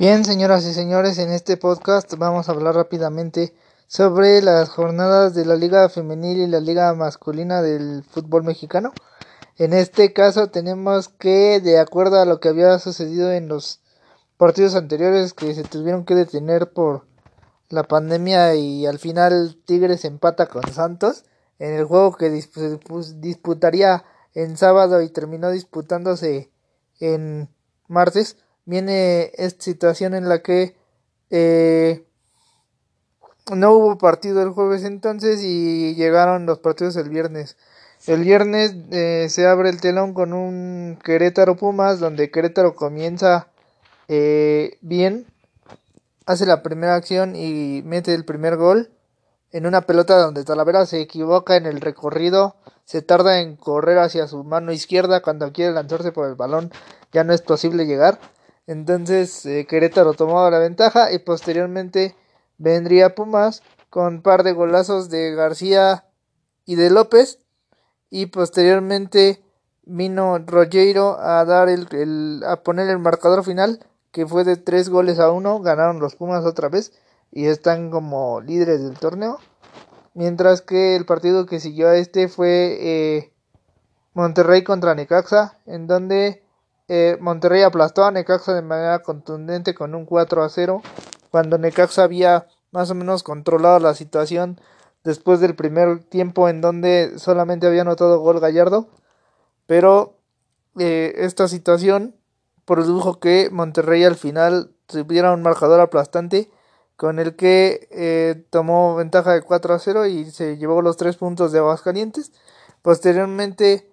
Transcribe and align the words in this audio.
Bien, 0.00 0.24
señoras 0.24 0.64
y 0.64 0.72
señores, 0.72 1.18
en 1.18 1.30
este 1.30 1.58
podcast 1.58 2.14
vamos 2.14 2.48
a 2.48 2.52
hablar 2.52 2.74
rápidamente 2.74 3.54
sobre 3.86 4.40
las 4.40 4.70
jornadas 4.70 5.34
de 5.34 5.44
la 5.44 5.56
Liga 5.56 5.90
Femenil 5.90 6.38
y 6.38 6.46
la 6.46 6.58
Liga 6.58 6.94
Masculina 6.94 7.60
del 7.60 8.02
fútbol 8.04 8.42
mexicano. 8.42 8.94
En 9.58 9.74
este 9.74 10.14
caso 10.14 10.48
tenemos 10.48 11.10
que, 11.10 11.60
de 11.60 11.78
acuerdo 11.78 12.18
a 12.18 12.24
lo 12.24 12.40
que 12.40 12.48
había 12.48 12.78
sucedido 12.78 13.30
en 13.30 13.48
los 13.48 13.82
partidos 14.38 14.74
anteriores 14.74 15.34
que 15.34 15.52
se 15.52 15.64
tuvieron 15.64 16.06
que 16.06 16.14
detener 16.14 16.72
por 16.72 17.04
la 17.68 17.82
pandemia 17.82 18.54
y 18.54 18.86
al 18.86 18.98
final 18.98 19.58
Tigres 19.66 20.06
empata 20.06 20.46
con 20.46 20.66
Santos 20.72 21.24
en 21.58 21.74
el 21.74 21.84
juego 21.84 22.16
que 22.16 22.30
disputaría 22.30 24.04
en 24.32 24.56
sábado 24.56 25.02
y 25.02 25.10
terminó 25.10 25.50
disputándose 25.50 26.50
en 27.00 27.50
martes 27.86 28.38
viene 28.64 29.32
esta 29.34 29.62
situación 29.62 30.14
en 30.14 30.28
la 30.28 30.42
que 30.42 30.76
eh, 31.30 32.04
no 33.54 33.72
hubo 33.72 33.98
partido 33.98 34.42
el 34.42 34.50
jueves 34.50 34.84
entonces 34.84 35.42
y 35.42 35.94
llegaron 35.94 36.46
los 36.46 36.58
partidos 36.58 36.96
el 36.96 37.08
viernes. 37.08 37.56
El 38.06 38.22
viernes 38.22 38.74
eh, 38.92 39.26
se 39.28 39.46
abre 39.46 39.68
el 39.68 39.80
telón 39.80 40.14
con 40.14 40.32
un 40.32 40.98
Querétaro 41.04 41.56
Pumas 41.56 42.00
donde 42.00 42.30
Querétaro 42.30 42.74
comienza 42.74 43.48
eh, 44.08 44.78
bien, 44.80 45.26
hace 46.26 46.46
la 46.46 46.62
primera 46.62 46.94
acción 46.94 47.36
y 47.36 47.82
mete 47.84 48.14
el 48.14 48.24
primer 48.24 48.56
gol 48.56 48.90
en 49.52 49.66
una 49.66 49.82
pelota 49.82 50.16
donde 50.18 50.44
Talavera 50.44 50.86
se 50.86 51.00
equivoca 51.00 51.56
en 51.56 51.66
el 51.66 51.80
recorrido, 51.80 52.54
se 52.84 53.02
tarda 53.02 53.40
en 53.40 53.56
correr 53.56 53.98
hacia 53.98 54.28
su 54.28 54.44
mano 54.44 54.72
izquierda 54.72 55.22
cuando 55.22 55.52
quiere 55.52 55.72
lanzarse 55.72 56.12
por 56.12 56.28
el 56.28 56.36
balón, 56.36 56.72
ya 57.12 57.24
no 57.24 57.32
es 57.32 57.42
posible 57.42 57.84
llegar 57.84 58.18
entonces 58.70 59.44
eh, 59.46 59.66
Querétaro 59.68 60.14
tomaba 60.14 60.48
la 60.48 60.60
ventaja 60.60 61.10
y 61.12 61.18
posteriormente 61.18 62.14
vendría 62.56 63.16
Pumas 63.16 63.64
con 63.88 64.14
un 64.14 64.22
par 64.22 64.44
de 64.44 64.52
golazos 64.52 65.10
de 65.10 65.34
García 65.34 66.04
y 66.66 66.76
de 66.76 66.88
López. 66.88 67.40
Y 68.10 68.26
posteriormente 68.26 69.42
vino 69.82 70.38
Rogero 70.38 71.18
a 71.18 71.44
dar 71.44 71.68
el, 71.68 72.44
a 72.46 72.62
poner 72.62 72.88
el 72.88 73.00
marcador 73.00 73.42
final 73.42 73.84
que 74.12 74.24
fue 74.24 74.44
de 74.44 74.56
tres 74.56 74.88
goles 74.88 75.18
a 75.18 75.32
uno 75.32 75.58
ganaron 75.58 75.98
los 75.98 76.14
Pumas 76.14 76.44
otra 76.44 76.68
vez 76.68 76.92
y 77.32 77.46
están 77.46 77.90
como 77.90 78.40
líderes 78.40 78.84
del 78.84 78.96
torneo. 79.00 79.40
Mientras 80.14 80.62
que 80.62 80.94
el 80.94 81.06
partido 81.06 81.44
que 81.44 81.58
siguió 81.58 81.88
a 81.88 81.96
este 81.96 82.28
fue 82.28 82.78
eh, 82.80 83.32
Monterrey 84.14 84.62
contra 84.62 84.94
Necaxa 84.94 85.58
en 85.66 85.88
donde 85.88 86.44
eh, 86.92 87.16
Monterrey 87.20 87.62
aplastó 87.62 88.04
a 88.04 88.10
Necaxa 88.10 88.52
de 88.52 88.62
manera 88.62 88.98
contundente 88.98 89.74
con 89.74 89.94
un 89.94 90.06
4 90.06 90.42
a 90.42 90.48
0, 90.48 90.82
cuando 91.30 91.56
Necaxa 91.56 92.02
había 92.02 92.48
más 92.72 92.90
o 92.90 92.96
menos 92.96 93.22
controlado 93.22 93.78
la 93.78 93.94
situación 93.94 94.60
después 95.04 95.38
del 95.38 95.54
primer 95.54 96.02
tiempo 96.02 96.48
en 96.48 96.60
donde 96.60 97.16
solamente 97.16 97.68
había 97.68 97.82
anotado 97.82 98.18
gol 98.18 98.40
Gallardo, 98.40 98.88
pero 99.66 100.16
eh, 100.80 101.14
esta 101.18 101.46
situación 101.46 102.16
produjo 102.64 103.20
que 103.20 103.50
Monterrey 103.52 104.02
al 104.02 104.16
final 104.16 104.72
tuviera 104.86 105.32
un 105.32 105.42
marcador 105.42 105.78
aplastante 105.78 106.50
con 106.96 107.20
el 107.20 107.36
que 107.36 107.86
eh, 107.92 108.44
tomó 108.50 108.96
ventaja 108.96 109.32
de 109.32 109.42
4 109.42 109.74
a 109.74 109.78
0 109.78 110.06
y 110.06 110.28
se 110.32 110.56
llevó 110.56 110.82
los 110.82 110.96
tres 110.96 111.16
puntos 111.16 111.52
de 111.52 111.60
Aguascalientes. 111.60 112.32
Posteriormente 112.82 113.88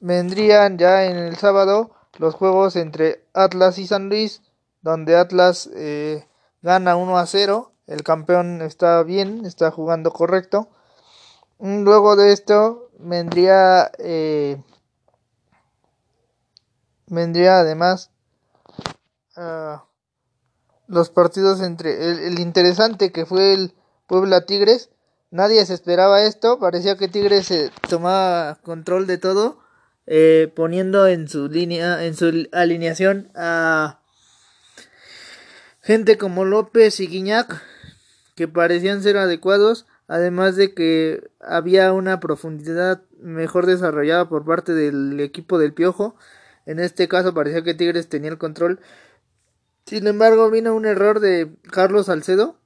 vendrían 0.00 0.78
ya 0.78 1.04
en 1.04 1.18
el 1.18 1.36
sábado 1.36 1.97
los 2.18 2.34
juegos 2.34 2.76
entre 2.76 3.24
Atlas 3.32 3.78
y 3.78 3.86
San 3.86 4.08
Luis, 4.08 4.42
donde 4.82 5.16
Atlas 5.16 5.70
eh, 5.74 6.26
gana 6.62 6.96
1 6.96 7.16
a 7.16 7.26
0, 7.26 7.72
el 7.86 8.02
campeón 8.02 8.60
está 8.60 9.02
bien, 9.02 9.46
está 9.46 9.70
jugando 9.70 10.10
correcto. 10.10 10.68
Luego 11.58 12.16
de 12.16 12.32
esto 12.32 12.90
vendría 12.98 13.90
eh, 13.98 14.62
vendría 17.06 17.60
además 17.60 18.10
uh, 19.36 19.78
los 20.86 21.10
partidos 21.10 21.60
entre 21.60 22.10
el, 22.10 22.18
el, 22.20 22.38
interesante 22.38 23.10
que 23.10 23.26
fue 23.26 23.54
el 23.54 23.74
Puebla 24.06 24.44
Tigres. 24.44 24.90
Nadie 25.30 25.64
se 25.66 25.74
esperaba 25.74 26.22
esto, 26.22 26.58
parecía 26.58 26.96
que 26.96 27.08
Tigres 27.08 27.46
se 27.46 27.70
tomaba 27.88 28.56
control 28.56 29.06
de 29.06 29.18
todo 29.18 29.58
eh, 30.10 30.50
poniendo 30.54 31.06
en 31.06 31.28
su 31.28 31.48
línea, 31.48 32.02
en 32.06 32.16
su 32.16 32.48
alineación 32.52 33.30
a 33.34 34.00
gente 35.82 36.16
como 36.16 36.46
López 36.46 36.98
y 37.00 37.08
Guiñac, 37.08 37.62
que 38.34 38.48
parecían 38.48 39.02
ser 39.02 39.18
adecuados, 39.18 39.84
además 40.06 40.56
de 40.56 40.72
que 40.72 41.28
había 41.40 41.92
una 41.92 42.20
profundidad 42.20 43.02
mejor 43.20 43.66
desarrollada 43.66 44.30
por 44.30 44.46
parte 44.46 44.72
del 44.72 45.20
equipo 45.20 45.58
del 45.58 45.74
Piojo. 45.74 46.16
En 46.64 46.78
este 46.78 47.06
caso 47.06 47.34
parecía 47.34 47.62
que 47.62 47.74
Tigres 47.74 48.08
tenía 48.08 48.30
el 48.30 48.38
control. 48.38 48.80
Sin 49.84 50.06
embargo, 50.06 50.50
vino 50.50 50.74
un 50.74 50.86
error 50.86 51.20
de 51.20 51.54
Carlos 51.70 52.06
Salcedo, 52.06 52.58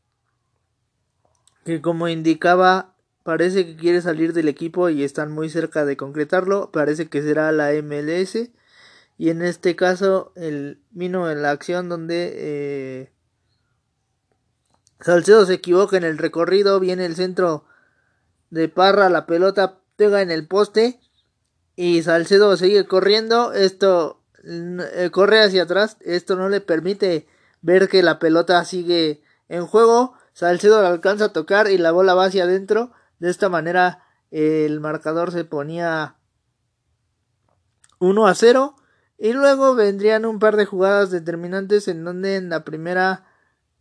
que 1.65 1.81
como 1.81 2.07
indicaba 2.07 2.92
Parece 3.23 3.65
que 3.65 3.77
quiere 3.77 4.01
salir 4.01 4.33
del 4.33 4.49
equipo 4.49 4.89
y 4.89 5.05
están 5.05 5.31
muy 5.31 5.49
cerca 5.49 5.85
de 5.85 5.97
concretarlo. 5.97 6.73
Parece 6.73 7.09
que 7.09 7.23
será 7.23 7.53
la 7.53 7.71
MLS. 7.73 8.51
Y 9.17 9.31
en 9.31 9.43
este 9.43 9.77
caso, 9.77 10.33
el 10.35 10.81
vino 10.91 11.31
en 11.31 11.43
la 11.43 11.51
acción 11.51 11.89
donde 11.89 12.33
eh, 12.35 13.13
Salcedo 15.01 15.47
se 15.47 15.55
equivoca 15.55 15.97
en 15.97 16.03
el 16.03 16.19
recorrido. 16.19 16.81
Viene 16.81 17.07
el 17.07 17.15
centro 17.15 17.65
de 18.51 18.69
Parra. 18.69 19.09
La 19.09 19.27
pelota 19.27 19.79
pega 19.95 20.21
en 20.21 20.33
el 20.33 20.49
poste. 20.49 20.99
Y 21.77 22.03
Salcedo 22.03 22.57
sigue 22.57 22.87
corriendo. 22.87 23.53
Esto 23.53 24.21
eh, 24.45 25.11
corre 25.13 25.45
hacia 25.45 25.63
atrás. 25.63 25.97
Esto 26.01 26.35
no 26.35 26.49
le 26.49 26.61
permite 26.61 27.29
ver 27.61 27.89
que 27.89 28.03
la 28.03 28.19
pelota 28.19 28.65
sigue 28.65 29.23
en 29.49 29.65
juego. 29.65 30.15
Salcedo 30.33 30.83
la 30.83 30.89
alcanza 30.89 31.27
a 31.27 31.33
tocar 31.33 31.71
y 31.71 31.79
la 31.79 31.93
bola 31.93 32.15
va 32.15 32.25
hacia 32.25 32.43
adentro 32.43 32.93
de 33.23 33.31
esta 33.31 33.49
manera 33.49 34.03
el 34.33 34.81
marcador 34.81 35.31
se 35.31 35.45
ponía 35.45 36.17
1 38.01 38.27
a 38.27 38.35
0 38.35 38.75
y 39.17 39.33
luego 39.33 39.77
vendrían 39.77 40.25
un 40.25 40.41
par 40.41 40.57
de 40.57 40.67
jugadas 40.67 41.13
determinantes 41.13 41.87
en 41.87 42.03
donde 42.03 42.35
en 42.35 42.49
la 42.49 42.65
primera 42.65 43.25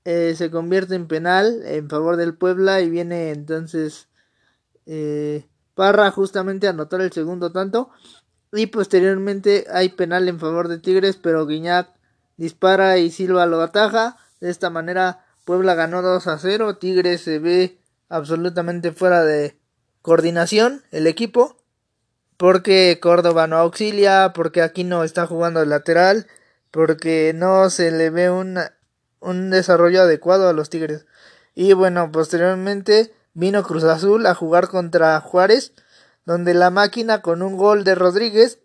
eh, 0.06 0.36
se 0.38 0.52
convierte 0.52 0.94
en 0.94 1.08
penal 1.08 1.64
en 1.66 1.90
favor 1.90 2.18
del 2.18 2.36
Puebla 2.36 2.82
y 2.82 2.92
viene 2.92 3.32
entonces 3.32 4.10
eh, 4.86 5.48
Parra 5.74 6.12
justamente 6.12 6.68
a 6.68 6.70
anotar 6.70 7.02
el 7.02 7.12
segundo 7.12 7.52
tanto 7.52 7.90
y 8.54 8.68
posteriormente 8.68 9.66
hay 9.74 9.90
penal 9.90 10.30
en 10.30 10.40
favor 10.40 10.68
de 10.68 10.78
Tigres 10.78 11.18
pero 11.18 11.48
Guiñac 11.48 11.90
dispara 12.38 13.00
y 13.00 13.10
Silva 13.10 13.48
lo 13.48 13.60
ataja. 13.62 14.18
De 14.40 14.52
esta 14.52 14.70
manera 14.70 15.26
Puebla 15.46 15.74
ganó 15.74 16.04
2 16.04 16.28
a 16.28 16.38
0 16.38 16.78
Tigres 16.78 17.22
se 17.22 17.40
ve 17.40 17.81
absolutamente 18.12 18.92
fuera 18.92 19.24
de 19.24 19.58
coordinación 20.02 20.84
el 20.92 21.08
equipo. 21.08 21.58
Porque 22.38 23.00
Córdoba 23.02 23.48
no 23.48 23.58
auxilia, 23.58 24.34
porque 24.34 24.62
aquí 24.62 24.84
no 24.84 25.04
está 25.04 25.28
jugando 25.28 25.62
el 25.62 25.70
lateral, 25.70 26.28
porque 26.72 27.34
no 27.36 27.70
se 27.70 27.92
le 27.92 28.10
ve 28.10 28.32
un, 28.32 29.50
desarrollo 29.52 30.02
adecuado 30.02 30.50
a 30.50 30.54
los 30.54 30.70
Tigres. 30.70 31.06
Y 31.54 31.74
bueno, 31.74 32.12
posteriormente 32.12 33.14
vino 33.34 33.62
Cruz 33.62 33.84
Azul 33.84 34.26
a 34.26 34.34
jugar 34.34 34.70
contra 34.70 35.20
Juárez, 35.22 35.74
donde 36.26 36.56
la 36.56 36.72
máquina 36.72 37.22
con 37.22 37.44
un 37.44 37.58
gol 37.58 37.84
de 37.84 37.94
Rodríguez 37.94 38.60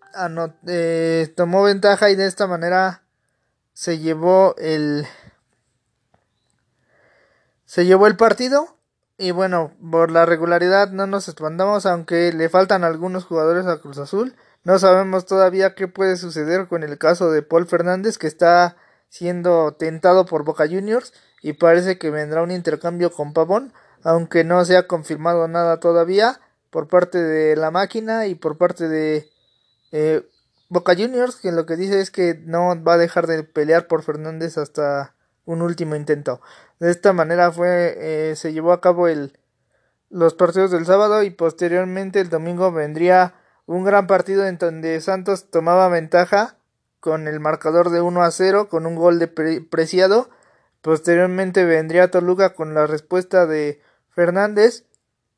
eh, 0.67 1.33
tomó 1.37 1.63
ventaja 1.63 2.09
y 2.09 2.17
de 2.17 2.27
esta 2.27 2.47
manera 2.47 3.03
se 3.75 3.99
llevó 3.99 4.55
el 4.57 5.07
se 7.67 7.85
llevó 7.85 8.07
el 8.07 8.17
partido 8.17 8.76
y 9.19 9.31
bueno, 9.31 9.73
por 9.91 10.11
la 10.11 10.27
regularidad 10.27 10.91
no 10.91 11.07
nos 11.07 11.29
expandamos, 11.29 11.87
aunque 11.87 12.33
le 12.33 12.49
faltan 12.49 12.85
algunos 12.85 13.25
jugadores 13.25 13.67
a 13.67 13.79
Cruz 13.79 13.99
Azul. 13.99 14.37
No 14.65 14.79
sabemos 14.79 15.27
todavía 15.27 15.75
qué 15.75 15.89
puede 15.89 16.17
suceder 16.17 16.69
con 16.69 16.83
el 16.83 16.99
caso 16.99 17.31
de 17.31 17.43
Paul 17.43 17.67
Fernández, 17.67 18.19
que 18.19 18.27
está 18.27 18.77
siendo 19.09 19.73
tentado 19.73 20.27
por 20.27 20.45
Boca 20.45 20.67
Juniors 20.67 21.15
y 21.41 21.55
parece 21.55 21.99
que 21.99 22.11
vendrá 22.11 22.43
un 22.43 22.51
intercambio 22.51 23.11
con 23.11 23.33
Pavón, 23.33 23.73
aunque 24.03 24.45
no 24.45 24.65
se 24.65 24.77
ha 24.77 24.87
confirmado 24.87 25.49
nada 25.49 25.81
todavía 25.81 26.41
por 26.71 26.89
parte 26.89 27.23
de 27.23 27.57
la 27.57 27.71
máquina 27.71 28.27
y 28.27 28.35
por 28.35 28.59
parte 28.59 28.89
de 28.89 29.31
eh, 29.93 30.29
Boca 30.69 30.95
Juniors, 30.95 31.37
que 31.37 31.53
lo 31.53 31.65
que 31.65 31.77
dice 31.77 32.01
es 32.01 32.11
que 32.11 32.35
no 32.45 32.83
va 32.83 32.95
a 32.95 32.99
dejar 32.99 33.27
de 33.27 33.45
pelear 33.45 33.87
por 33.87 34.03
Fernández 34.03 34.59
hasta 34.59 35.15
un 35.47 35.63
último 35.63 35.97
intento. 35.97 36.43
De 36.79 36.91
esta 36.91 37.15
manera 37.15 37.51
fue 37.51 37.95
eh, 37.97 38.37
se 38.37 38.53
llevó 38.53 38.73
a 38.73 38.83
cabo 38.83 39.09
el 39.09 39.39
los 40.11 40.35
partidos 40.35 40.71
del 40.71 40.87
sábado 40.87 41.23
y 41.23 41.31
posteriormente 41.31 42.21
el 42.21 42.29
domingo 42.29 42.71
vendría 42.71 43.35
un 43.65 43.85
gran 43.85 44.07
partido 44.07 44.47
en 44.47 44.59
donde 44.59 45.01
Santos 45.01 45.51
tomaba 45.51 45.89
ventaja 45.89 46.59
con 47.01 47.27
el 47.27 47.41
marcador 47.41 47.91
de 47.91 48.03
1 48.03 48.23
a 48.23 48.31
0 48.31 48.69
con 48.69 48.87
un 48.87 48.95
gol 48.95 49.19
de 49.19 49.27
Preciado 49.29 50.29
Posteriormente 50.87 51.65
vendría 51.65 52.13
Toluca 52.13 52.55
con 52.55 52.73
la 52.73 52.87
respuesta 52.87 53.45
de 53.45 53.83
Fernández 54.09 54.85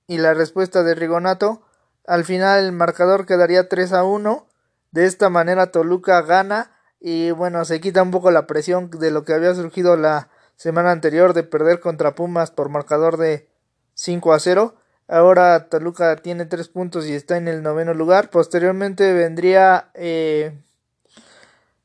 y 0.07 0.19
la 0.19 0.35
respuesta 0.35 0.83
de 0.83 0.95
Rigonato. 0.95 1.63
Al 2.07 2.27
final 2.27 2.67
el 2.67 2.73
marcador 2.73 3.25
quedaría 3.25 3.67
3 3.67 3.95
a 3.95 4.05
1. 4.05 4.47
De 4.91 5.07
esta 5.07 5.31
manera 5.31 5.71
Toluca 5.71 6.21
gana 6.21 6.78
y 7.01 7.31
bueno, 7.31 7.65
se 7.65 7.81
quita 7.81 8.03
un 8.03 8.11
poco 8.11 8.31
la 8.31 8.47
presión 8.47 8.91
de 8.91 9.11
lo 9.11 9.25
que 9.25 9.35
había 9.35 9.55
surgido 9.55 9.97
la 9.97 10.31
semana 10.57 10.91
anterior 10.91 11.35
de 11.35 11.45
perder 11.45 11.81
contra 11.81 12.15
Pumas 12.15 12.51
por 12.51 12.69
marcador 12.69 13.17
de 13.17 13.49
5 13.95 14.33
a 14.33 14.41
0. 14.41 14.75
Ahora 15.07 15.69
Toluca 15.69 16.17
tiene 16.17 16.45
3 16.45 16.69
puntos 16.69 17.07
y 17.07 17.15
está 17.15 17.37
en 17.37 17.49
el 17.49 17.63
noveno 17.63 17.95
lugar. 17.95 18.31
Posteriormente 18.31 19.13
vendría 19.13 19.91
eh, 19.95 20.61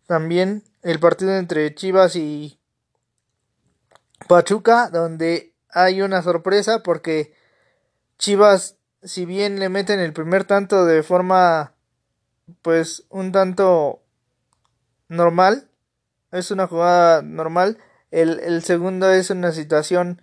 también 0.07 0.63
el 0.81 1.00
partido 1.00 1.36
entre 1.36 1.74
Chivas 1.75 2.16
y 2.16 2.59
Pachuca, 4.27 4.89
donde 4.89 5.54
hay 5.69 6.01
una 6.01 6.21
sorpresa 6.21 6.81
porque 6.83 7.33
Chivas, 8.18 8.77
si 9.04 9.25
bien 9.25 9.59
le 9.59 9.69
meten 9.69 10.00
el 10.00 10.13
primer 10.13 10.45
tanto 10.45 10.86
de 10.86 11.04
forma, 11.04 11.74
pues 12.62 13.06
un 13.09 13.31
tanto 13.31 14.03
normal, 15.13 15.69
es 16.31 16.51
una 16.51 16.68
jugada 16.68 17.21
normal, 17.21 17.77
el, 18.12 18.39
el 18.39 18.63
segundo 18.63 19.10
es 19.12 19.30
una 19.30 19.51
situación 19.51 20.21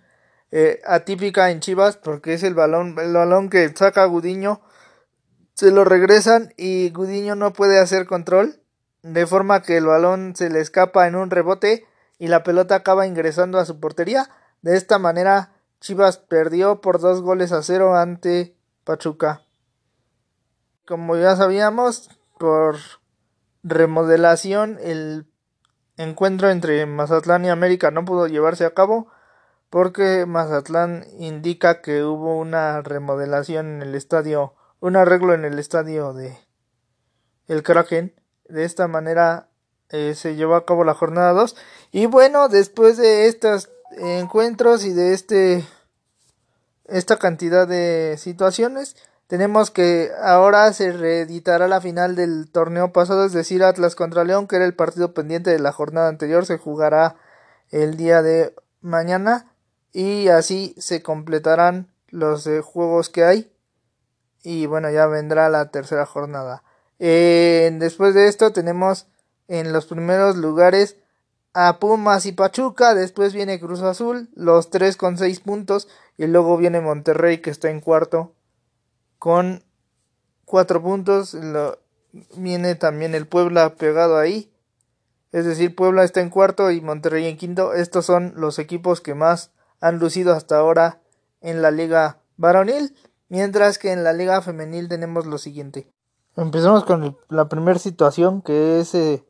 eh, 0.51 0.81
atípica 0.85 1.49
en 1.49 1.61
Chivas 1.61 1.95
porque 1.95 2.33
es 2.33 2.43
el 2.43 2.53
balón, 2.53 2.97
el 2.99 3.13
balón 3.13 3.49
que 3.49 3.69
saca 3.69 4.05
Gudiño, 4.05 4.61
se 5.53 5.71
lo 5.71 5.85
regresan 5.85 6.53
y 6.57 6.89
Gudiño 6.91 7.35
no 7.35 7.53
puede 7.53 7.79
hacer 7.79 8.05
control, 8.05 8.61
de 9.01 9.25
forma 9.25 9.61
que 9.61 9.77
el 9.77 9.85
balón 9.85 10.35
se 10.35 10.49
le 10.49 10.59
escapa 10.59 11.07
en 11.07 11.15
un 11.15 11.29
rebote 11.29 11.85
y 12.19 12.27
la 12.27 12.43
pelota 12.43 12.75
acaba 12.75 13.07
ingresando 13.07 13.59
a 13.59 13.65
su 13.65 13.79
portería. 13.79 14.29
De 14.61 14.77
esta 14.77 14.99
manera, 14.99 15.53
Chivas 15.79 16.17
perdió 16.17 16.81
por 16.81 16.99
dos 16.99 17.21
goles 17.21 17.51
a 17.51 17.63
cero 17.63 17.95
ante 17.95 18.55
Pachuca. 18.83 19.41
Como 20.85 21.15
ya 21.15 21.35
sabíamos, 21.35 22.09
por 22.37 22.75
remodelación, 23.63 24.77
el 24.81 25.25
encuentro 25.97 26.49
entre 26.49 26.85
Mazatlán 26.85 27.45
y 27.45 27.49
América 27.49 27.91
no 27.91 28.05
pudo 28.05 28.27
llevarse 28.27 28.65
a 28.65 28.73
cabo 28.73 29.07
porque 29.69 30.25
Mazatlán 30.25 31.05
indica 31.17 31.81
que 31.81 32.03
hubo 32.03 32.37
una 32.37 32.81
remodelación 32.81 33.67
en 33.67 33.81
el 33.81 33.95
estadio, 33.95 34.53
un 34.79 34.97
arreglo 34.97 35.33
en 35.33 35.45
el 35.45 35.59
estadio 35.59 36.13
de 36.13 36.37
el 37.47 37.63
Kraken. 37.63 38.13
De 38.49 38.65
esta 38.65 38.87
manera 38.89 39.49
eh, 39.89 40.13
se 40.15 40.35
llevó 40.35 40.55
a 40.55 40.65
cabo 40.65 40.83
la 40.83 40.93
jornada 40.93 41.31
2. 41.31 41.55
Y 41.91 42.05
bueno, 42.07 42.49
después 42.49 42.97
de 42.97 43.27
estos 43.27 43.69
encuentros 43.97 44.83
y 44.83 44.93
de 44.93 45.13
este 45.13 45.65
esta 46.85 47.17
cantidad 47.17 47.67
de 47.67 48.15
situaciones, 48.17 48.97
tenemos 49.31 49.71
que 49.71 50.11
ahora 50.21 50.73
se 50.73 50.91
reeditará 50.91 51.69
la 51.69 51.79
final 51.79 52.17
del 52.17 52.51
torneo 52.51 52.91
pasado, 52.91 53.23
es 53.23 53.31
decir, 53.31 53.63
Atlas 53.63 53.95
contra 53.95 54.25
León, 54.25 54.45
que 54.45 54.57
era 54.57 54.65
el 54.65 54.73
partido 54.73 55.13
pendiente 55.13 55.51
de 55.51 55.59
la 55.59 55.71
jornada 55.71 56.09
anterior, 56.09 56.45
se 56.45 56.57
jugará 56.57 57.15
el 57.69 57.95
día 57.95 58.21
de 58.23 58.53
mañana 58.81 59.55
y 59.93 60.27
así 60.27 60.75
se 60.77 61.01
completarán 61.01 61.87
los 62.09 62.45
eh, 62.45 62.59
juegos 62.59 63.07
que 63.07 63.23
hay 63.23 63.53
y 64.43 64.65
bueno 64.65 64.91
ya 64.91 65.07
vendrá 65.07 65.47
la 65.47 65.71
tercera 65.71 66.05
jornada. 66.05 66.63
Después 66.99 68.13
de 68.13 68.27
esto 68.27 68.51
tenemos 68.51 69.07
en 69.47 69.71
los 69.71 69.85
primeros 69.85 70.35
lugares 70.35 70.97
a 71.53 71.79
Pumas 71.79 72.25
y 72.25 72.33
Pachuca, 72.33 72.95
después 72.95 73.31
viene 73.31 73.61
Cruz 73.61 73.81
Azul, 73.81 74.27
los 74.35 74.69
tres 74.71 74.97
con 74.97 75.17
seis 75.17 75.39
puntos, 75.39 75.87
y 76.17 76.27
luego 76.27 76.57
viene 76.57 76.81
Monterrey 76.81 77.37
que 77.37 77.49
está 77.49 77.69
en 77.69 77.79
cuarto 77.79 78.33
con 79.21 79.63
cuatro 80.45 80.81
puntos, 80.81 81.37
viene 82.35 82.73
también 82.73 83.13
el 83.13 83.27
Puebla 83.27 83.75
pegado 83.75 84.17
ahí, 84.17 84.51
es 85.31 85.45
decir, 85.45 85.75
Puebla 85.75 86.03
está 86.03 86.21
en 86.21 86.31
cuarto 86.31 86.71
y 86.71 86.81
Monterrey 86.81 87.27
en 87.27 87.37
quinto, 87.37 87.75
estos 87.75 88.03
son 88.03 88.33
los 88.35 88.57
equipos 88.57 88.99
que 88.99 89.13
más 89.13 89.51
han 89.79 89.99
lucido 89.99 90.33
hasta 90.33 90.57
ahora 90.57 91.01
en 91.39 91.61
la 91.61 91.69
liga 91.69 92.17
varonil, 92.37 92.95
mientras 93.29 93.77
que 93.77 93.91
en 93.91 94.03
la 94.03 94.11
liga 94.11 94.41
femenil 94.41 94.89
tenemos 94.89 95.27
lo 95.27 95.37
siguiente. 95.37 95.87
Empezamos 96.35 96.83
con 96.83 97.15
la 97.29 97.47
primera 97.47 97.77
situación 97.77 98.41
que 98.41 98.79
es... 98.79 98.95
Eh, 98.95 99.23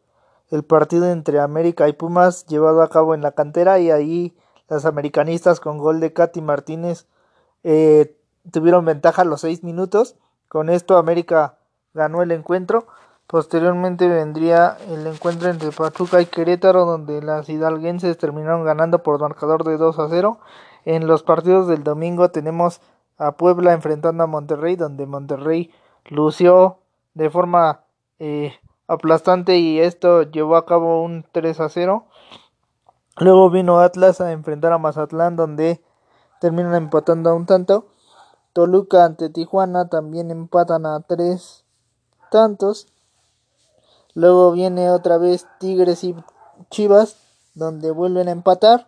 el 0.52 0.64
partido 0.66 1.10
entre 1.10 1.40
América 1.40 1.88
y 1.88 1.94
Pumas 1.94 2.46
llevado 2.46 2.82
a 2.82 2.90
cabo 2.90 3.16
en 3.16 3.22
la 3.22 3.32
cantera 3.32 3.80
y 3.80 3.90
ahí 3.90 4.36
las 4.68 4.84
americanistas 4.84 5.62
con 5.62 5.78
gol 5.78 6.02
de 6.02 6.12
Katy 6.12 6.42
Martínez 6.42 7.08
eh, 7.64 8.18
tuvieron 8.50 8.86
ventaja 8.86 9.24
los 9.24 9.42
seis 9.42 9.64
minutos. 9.64 10.16
Con 10.48 10.70
esto 10.70 10.98
América 10.98 11.58
ganó 11.94 12.22
el 12.22 12.32
encuentro. 12.32 12.88
Posteriormente 13.28 14.08
vendría 14.10 14.78
el 14.90 15.08
encuentro 15.08 15.50
entre 15.50 15.72
Pachuca 15.72 16.22
y 16.22 16.26
Querétaro 16.26 16.86
donde 16.86 17.22
las 17.22 17.48
hidalguenses 17.48 18.18
terminaron 18.18 18.66
ganando 18.66 19.04
por 19.04 19.22
marcador 19.22 19.64
de 19.64 19.78
2 19.78 20.00
a 20.00 20.10
0. 20.10 20.40
En 20.84 21.08
los 21.08 21.24
partidos 21.24 21.68
del 21.68 21.84
domingo 21.84 22.30
tenemos 22.32 22.82
a 23.18 23.34
Puebla 23.34 23.72
enfrentando 23.72 24.24
a 24.24 24.28
Monterrey 24.28 24.76
donde 24.76 25.06
Monterrey 25.06 25.72
lució 26.10 26.80
de 27.14 27.30
forma 27.30 27.82
eh, 28.20 28.54
aplastante 28.88 29.58
y 29.58 29.80
esto 29.80 30.24
llevó 30.24 30.58
a 30.58 30.66
cabo 30.66 31.02
un 31.02 31.26
3 31.32 31.60
a 31.62 31.70
0. 31.70 32.06
Luego 33.18 33.50
vino 33.50 33.80
Atlas 33.80 34.20
a 34.20 34.32
enfrentar 34.32 34.74
a 34.74 34.78
Mazatlán 34.78 35.36
donde 35.36 35.82
terminan 36.42 36.76
empatando 36.76 37.30
a 37.30 37.34
un 37.34 37.46
tanto. 37.46 37.86
Toluca 38.54 39.06
ante 39.06 39.30
Tijuana 39.30 39.88
también 39.90 40.32
empatan 40.32 40.86
a 40.86 41.00
tres 41.02 41.64
tantos. 42.32 42.88
Luego 44.14 44.52
viene 44.52 44.90
otra 44.90 45.18
vez 45.18 45.48
Tigres 45.60 46.04
y 46.04 46.16
Chivas 46.70 47.16
donde 47.54 47.92
vuelven 47.92 48.28
a 48.28 48.32
empatar. 48.32 48.88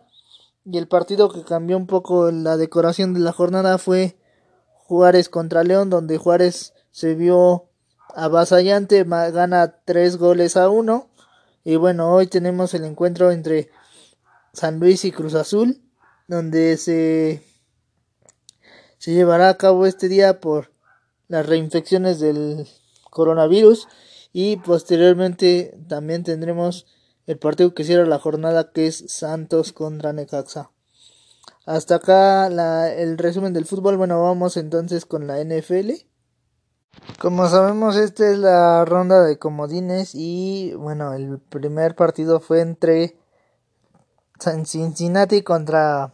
Y 0.64 0.78
el 0.78 0.88
partido 0.88 1.28
que 1.28 1.44
cambió 1.44 1.76
un 1.76 1.86
poco 1.86 2.30
la 2.30 2.56
decoración 2.56 3.12
de 3.14 3.20
la 3.20 3.32
jornada 3.32 3.78
fue 3.78 4.16
Juárez 4.86 5.28
contra 5.28 5.64
León 5.64 5.90
donde 5.90 6.18
Juárez 6.18 6.72
se 6.90 7.14
vio 7.14 7.64
avasallante, 8.14 9.04
gana 9.04 9.74
tres 9.84 10.16
goles 10.16 10.56
a 10.56 10.68
uno. 10.68 11.08
Y 11.64 11.76
bueno, 11.76 12.12
hoy 12.12 12.26
tenemos 12.26 12.74
el 12.74 12.84
encuentro 12.84 13.30
entre 13.30 13.70
San 14.52 14.78
Luis 14.78 15.04
y 15.04 15.12
Cruz 15.12 15.34
Azul, 15.34 15.80
donde 16.28 16.76
se, 16.76 17.42
se 19.04 19.12
llevará 19.12 19.50
a 19.50 19.58
cabo 19.58 19.84
este 19.84 20.08
día 20.08 20.40
por 20.40 20.72
las 21.28 21.44
reinfecciones 21.44 22.20
del 22.20 22.66
coronavirus. 23.10 23.86
Y 24.32 24.56
posteriormente 24.56 25.78
también 25.88 26.24
tendremos 26.24 26.86
el 27.26 27.36
partido 27.36 27.74
que 27.74 27.84
cierra 27.84 28.06
la 28.06 28.18
jornada 28.18 28.72
que 28.72 28.86
es 28.86 29.04
Santos 29.08 29.74
contra 29.74 30.14
Necaxa. 30.14 30.70
Hasta 31.66 31.96
acá 31.96 32.48
la, 32.48 32.94
el 32.94 33.18
resumen 33.18 33.52
del 33.52 33.66
fútbol. 33.66 33.98
Bueno, 33.98 34.22
vamos 34.22 34.56
entonces 34.56 35.04
con 35.04 35.26
la 35.26 35.38
NFL. 35.44 35.90
Como 37.20 37.46
sabemos, 37.50 37.96
esta 37.96 38.30
es 38.30 38.38
la 38.38 38.86
ronda 38.86 39.22
de 39.22 39.38
comodines 39.38 40.14
y 40.14 40.72
bueno, 40.78 41.12
el 41.12 41.40
primer 41.40 41.94
partido 41.94 42.40
fue 42.40 42.62
entre 42.62 43.18
Cincinnati 44.64 45.42
contra 45.42 46.13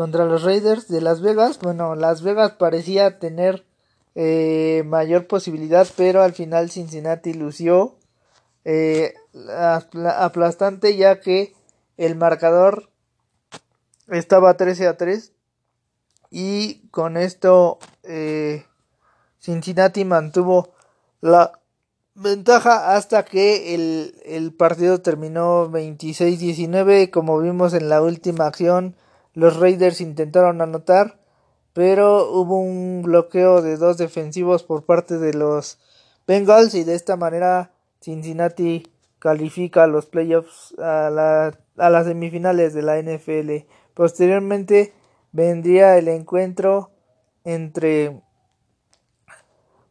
contra 0.00 0.24
los 0.24 0.44
Raiders 0.44 0.88
de 0.88 1.02
Las 1.02 1.20
Vegas. 1.20 1.58
Bueno, 1.58 1.94
Las 1.94 2.22
Vegas 2.22 2.52
parecía 2.52 3.18
tener 3.18 3.66
eh, 4.14 4.82
mayor 4.86 5.26
posibilidad, 5.26 5.86
pero 5.94 6.22
al 6.22 6.32
final 6.32 6.70
Cincinnati 6.70 7.34
lució 7.34 7.98
eh, 8.64 9.12
aplastante 10.16 10.96
ya 10.96 11.20
que 11.20 11.52
el 11.98 12.16
marcador 12.16 12.88
estaba 14.08 14.56
13 14.56 14.88
a 14.88 14.96
3 14.96 15.32
y 16.30 16.88
con 16.88 17.18
esto 17.18 17.78
eh, 18.02 18.64
Cincinnati 19.38 20.06
mantuvo 20.06 20.70
la 21.20 21.60
ventaja 22.14 22.96
hasta 22.96 23.26
que 23.26 23.74
el, 23.74 24.14
el 24.24 24.54
partido 24.54 25.02
terminó 25.02 25.70
26-19. 25.70 27.10
Como 27.10 27.38
vimos 27.38 27.74
en 27.74 27.90
la 27.90 28.00
última 28.00 28.46
acción, 28.46 28.96
los 29.34 29.58
Raiders 29.58 30.00
intentaron 30.00 30.60
anotar, 30.60 31.18
pero 31.72 32.30
hubo 32.32 32.60
un 32.60 33.02
bloqueo 33.02 33.62
de 33.62 33.76
dos 33.76 33.96
defensivos 33.96 34.62
por 34.62 34.84
parte 34.84 35.18
de 35.18 35.34
los 35.34 35.78
Bengals 36.26 36.74
y 36.74 36.84
de 36.84 36.94
esta 36.94 37.16
manera 37.16 37.72
Cincinnati 38.00 38.90
califica 39.18 39.84
a 39.84 39.86
los 39.86 40.06
playoffs 40.06 40.74
a, 40.78 41.10
la, 41.10 41.58
a 41.76 41.90
las 41.90 42.06
semifinales 42.06 42.74
de 42.74 42.82
la 42.82 43.00
NFL. 43.00 43.66
Posteriormente 43.94 44.92
vendría 45.32 45.96
el 45.98 46.08
encuentro 46.08 46.90
entre 47.44 48.20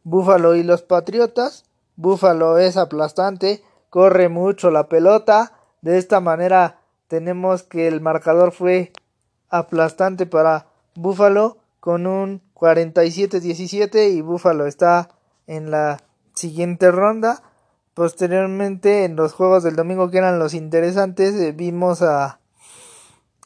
Buffalo 0.02 0.54
y 0.54 0.62
los 0.62 0.82
Patriotas. 0.82 1.64
Buffalo 1.96 2.58
es 2.58 2.76
aplastante, 2.76 3.62
corre 3.88 4.28
mucho 4.28 4.70
la 4.70 4.88
pelota. 4.88 5.52
De 5.82 5.98
esta 5.98 6.20
manera 6.20 6.80
tenemos 7.08 7.62
que 7.62 7.86
el 7.88 8.00
marcador 8.00 8.52
fue 8.52 8.92
aplastante 9.50 10.26
para 10.26 10.66
Buffalo 10.94 11.58
con 11.80 12.06
un 12.06 12.42
47-17 12.54 14.12
y 14.12 14.20
Buffalo 14.20 14.66
está 14.66 15.10
en 15.46 15.70
la 15.70 15.98
siguiente 16.34 16.90
ronda. 16.90 17.42
Posteriormente 17.94 19.04
en 19.04 19.16
los 19.16 19.32
juegos 19.32 19.62
del 19.62 19.76
domingo 19.76 20.10
que 20.10 20.18
eran 20.18 20.38
los 20.38 20.54
interesantes 20.54 21.34
eh, 21.34 21.52
vimos 21.52 22.02
a, 22.02 22.38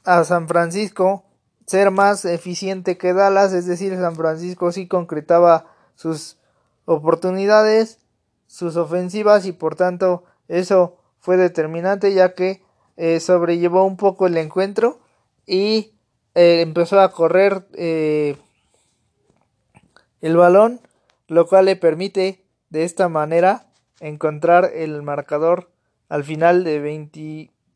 a 0.05 0.25
San 0.25 0.47
Francisco 0.49 1.25
ser 1.67 1.91
más 1.91 2.25
eficiente 2.25 2.99
que 2.99 3.15
Dallas, 3.15 3.53
es 3.53 3.67
decir, 3.67 3.97
San 3.97 4.17
Francisco 4.17 4.71
sí 4.71 4.87
concretaba 4.87 5.67
sus 5.95 6.37
oportunidades, 6.85 7.99
sus 8.47 8.77
ofensivas 8.77 9.47
y 9.47 9.53
por 9.53 9.75
tanto 9.75 10.25
eso 10.49 10.99
fue 11.21 11.37
determinante 11.37 12.13
ya 12.13 12.35
que 12.35 12.63
eh, 12.97 13.19
sobrellevó 13.21 13.85
un 13.85 13.97
poco 13.97 14.27
el 14.27 14.37
encuentro 14.37 14.99
y 15.47 15.94
eh, 16.35 16.61
empezó 16.63 17.01
a 17.01 17.13
correr 17.13 17.67
eh, 17.75 18.37
el 20.21 20.37
balón, 20.37 20.81
lo 21.29 21.47
cual 21.47 21.67
le 21.67 21.77
permite 21.77 22.45
de 22.71 22.85
esta 22.85 23.09
manera 23.09 23.67
encontrar 24.01 24.71
el 24.75 25.03
marcador 25.03 25.71
al 26.09 26.25
final 26.25 26.65
de 26.65 26.83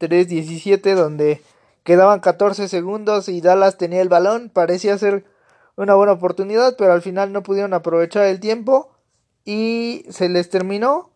23-17 0.00 0.94
donde 0.94 1.40
quedaban 1.84 2.20
14 2.20 2.68
segundos 2.68 3.28
y 3.28 3.40
Dallas 3.40 3.78
tenía 3.78 4.02
el 4.02 4.08
balón, 4.08 4.50
parecía 4.50 4.98
ser 4.98 5.24
una 5.76 5.94
buena 5.94 6.12
oportunidad, 6.12 6.76
pero 6.76 6.92
al 6.92 7.02
final 7.02 7.32
no 7.32 7.42
pudieron 7.42 7.72
aprovechar 7.72 8.24
el 8.24 8.40
tiempo 8.40 8.90
y 9.44 10.04
se 10.10 10.28
les 10.28 10.50
terminó 10.50 11.10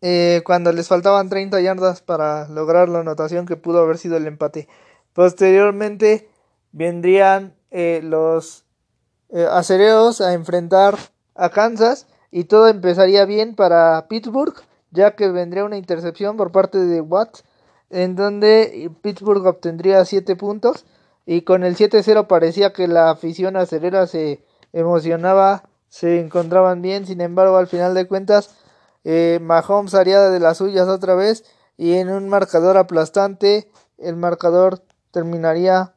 eh, 0.00 0.42
cuando 0.44 0.72
les 0.72 0.88
faltaban 0.88 1.28
30 1.28 1.60
yardas 1.60 2.02
para 2.02 2.48
lograr 2.48 2.88
la 2.88 3.00
anotación 3.00 3.46
que 3.46 3.56
pudo 3.56 3.80
haber 3.80 3.98
sido 3.98 4.16
el 4.16 4.26
empate. 4.26 4.68
Posteriormente 5.12 6.28
vendrían 6.72 7.54
eh, 7.70 8.00
los 8.02 8.64
eh, 9.30 9.46
a 9.46 10.32
enfrentar 10.32 10.96
a 11.34 11.50
Kansas 11.50 12.06
y 12.30 12.44
todo 12.44 12.68
empezaría 12.68 13.24
bien 13.24 13.54
para 13.54 14.06
Pittsburgh, 14.08 14.54
ya 14.90 15.16
que 15.16 15.28
vendría 15.28 15.64
una 15.64 15.76
intercepción 15.76 16.36
por 16.36 16.52
parte 16.52 16.78
de 16.78 17.00
Watt, 17.00 17.38
en 17.90 18.16
donde 18.16 18.90
Pittsburgh 19.02 19.46
obtendría 19.46 20.04
7 20.04 20.36
puntos 20.36 20.84
y 21.26 21.42
con 21.42 21.62
el 21.62 21.76
7-0 21.76 22.26
parecía 22.26 22.72
que 22.72 22.88
la 22.88 23.10
afición 23.10 23.56
acerera 23.56 24.06
se 24.06 24.42
emocionaba, 24.72 25.64
se 25.88 26.20
encontraban 26.20 26.82
bien, 26.82 27.06
sin 27.06 27.20
embargo 27.20 27.56
al 27.56 27.66
final 27.66 27.94
de 27.94 28.06
cuentas 28.06 28.54
eh, 29.04 29.38
Mahomes 29.40 29.94
haría 29.94 30.20
de 30.30 30.40
las 30.40 30.58
suyas 30.58 30.88
otra 30.88 31.14
vez 31.14 31.44
y 31.76 31.94
en 31.94 32.10
un 32.10 32.28
marcador 32.28 32.76
aplastante 32.76 33.70
el 33.98 34.16
marcador 34.16 34.82
terminaría 35.10 35.94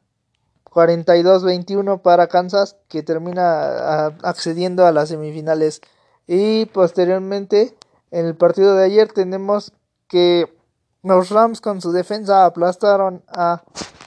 42-21 0.72 2.00
para 2.00 2.28
Kansas 2.28 2.76
que 2.88 3.02
termina 3.02 4.06
accediendo 4.22 4.86
a 4.86 4.92
las 4.92 5.10
semifinales 5.10 5.80
y 6.26 6.66
posteriormente 6.66 7.76
en 8.10 8.26
el 8.26 8.36
partido 8.36 8.74
de 8.74 8.84
ayer 8.84 9.12
tenemos 9.12 9.72
que 10.08 10.52
los 11.02 11.30
Rams 11.30 11.60
con 11.60 11.80
su 11.80 11.92
defensa 11.92 12.44
aplastaron 12.44 13.22
a 13.26 13.62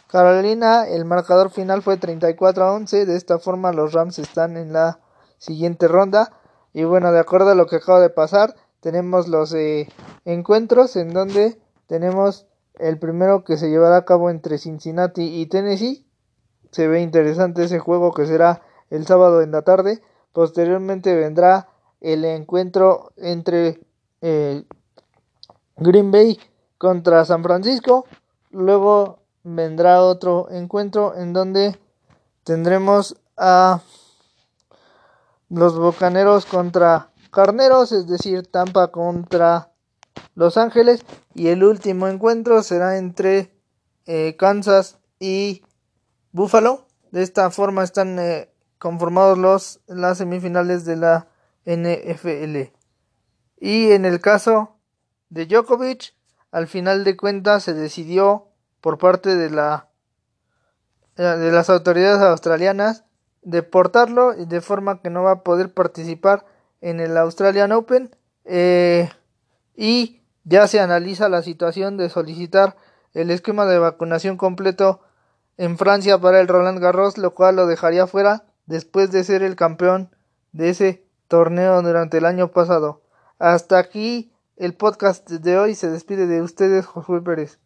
Carolina. 0.07 0.87
El 0.87 1.03
marcador 1.03 1.49
final 1.49 1.81
fue 1.81 1.97
34 1.97 2.63
a 2.63 2.73
11. 2.73 3.05
De 3.05 3.17
esta 3.17 3.39
forma 3.39 3.73
los 3.73 3.93
Rams 3.93 4.19
están 4.19 4.55
en 4.55 4.71
la 4.71 4.99
siguiente 5.37 5.87
ronda. 5.87 6.31
Y 6.71 6.83
bueno, 6.83 7.11
de 7.11 7.19
acuerdo 7.19 7.49
a 7.49 7.55
lo 7.55 7.67
que 7.67 7.77
acaba 7.77 7.99
de 7.99 8.09
pasar, 8.09 8.55
tenemos 8.79 9.27
los 9.27 9.53
eh, 9.53 9.89
encuentros 10.23 10.95
en 10.95 11.13
donde 11.13 11.59
tenemos 11.87 12.45
el 12.75 12.99
primero 12.99 13.43
que 13.43 13.57
se 13.57 13.69
llevará 13.69 13.97
a 13.97 14.05
cabo 14.05 14.29
entre 14.29 14.57
Cincinnati 14.57 15.41
y 15.41 15.47
Tennessee. 15.47 16.04
Se 16.75 16.89
ve 16.89 16.99
interesante 16.99 17.63
ese 17.63 17.79
juego 17.79 18.11
que 18.11 18.25
será 18.25 18.61
el 18.89 19.07
sábado 19.07 19.41
en 19.41 19.51
la 19.51 19.61
tarde. 19.61 20.01
Posteriormente 20.33 21.15
vendrá 21.15 21.69
el 22.01 22.25
encuentro 22.25 23.13
entre 23.15 23.79
eh, 24.19 24.61
Green 25.77 26.11
Bay 26.11 26.37
contra 26.77 27.23
San 27.23 27.43
Francisco. 27.43 28.05
Luego 28.51 29.19
vendrá 29.43 30.01
otro 30.01 30.49
encuentro 30.51 31.15
en 31.15 31.31
donde 31.31 31.79
tendremos 32.43 33.15
a 33.37 33.79
los 35.47 35.79
Bocaneros 35.79 36.45
contra 36.45 37.07
Carneros, 37.31 37.93
es 37.93 38.05
decir, 38.05 38.47
Tampa 38.47 38.89
contra 38.89 39.71
Los 40.35 40.57
Ángeles. 40.57 41.05
Y 41.33 41.47
el 41.47 41.63
último 41.63 42.09
encuentro 42.09 42.61
será 42.63 42.97
entre 42.97 43.55
eh, 44.07 44.35
Kansas 44.37 44.97
y 45.21 45.61
Buffalo. 46.35 46.85
De 47.11 47.23
esta 47.23 47.49
forma 47.49 47.83
están 47.83 48.19
eh, 48.19 48.51
conformados 48.77 49.37
los, 49.37 49.79
las 49.87 50.17
semifinales 50.17 50.83
de 50.83 50.97
la 50.97 51.27
NFL. 51.65 52.73
Y 53.57 53.91
en 53.91 54.03
el 54.03 54.19
caso 54.19 54.75
de 55.29 55.45
Djokovic, 55.45 56.13
al 56.51 56.67
final 56.67 57.05
de 57.05 57.15
cuentas 57.15 57.63
se 57.63 57.73
decidió 57.73 58.49
por 58.81 58.97
parte 58.97 59.35
de 59.35 59.49
la 59.49 59.89
de 61.15 61.49
las 61.49 61.69
autoridades 61.69 62.21
australianas 62.21 63.05
deportarlo 63.41 64.33
de 64.33 64.59
forma 64.59 64.99
que 64.99 65.09
no 65.09 65.23
va 65.23 65.31
a 65.31 65.43
poder 65.43 65.73
participar 65.73 66.45
en 66.81 66.99
el 66.99 67.15
Australian 67.15 67.71
Open 67.71 68.13
eh, 68.43 69.09
y 69.77 70.21
ya 70.43 70.67
se 70.67 70.81
analiza 70.81 71.29
la 71.29 71.41
situación 71.41 71.95
de 71.95 72.09
solicitar 72.09 72.75
el 73.13 73.31
esquema 73.31 73.65
de 73.65 73.79
vacunación 73.79 74.35
completo 74.35 74.99
en 75.57 75.77
Francia 75.77 76.19
para 76.19 76.41
el 76.41 76.47
Roland 76.47 76.79
Garros, 76.79 77.17
lo 77.17 77.33
cual 77.33 77.55
lo 77.55 77.67
dejaría 77.67 78.07
fuera 78.07 78.45
después 78.65 79.11
de 79.11 79.23
ser 79.23 79.43
el 79.43 79.55
campeón 79.55 80.09
de 80.51 80.69
ese 80.69 81.05
torneo 81.27 81.81
durante 81.81 82.17
el 82.17 82.25
año 82.25 82.51
pasado. 82.51 83.01
Hasta 83.39 83.77
aquí 83.77 84.31
el 84.57 84.73
podcast 84.73 85.29
de 85.29 85.57
hoy. 85.57 85.75
Se 85.75 85.89
despide 85.89 86.27
de 86.27 86.41
ustedes, 86.41 86.85
Josué 86.85 87.21
Pérez. 87.21 87.59